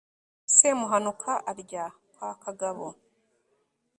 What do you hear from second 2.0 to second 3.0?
kwa kagabo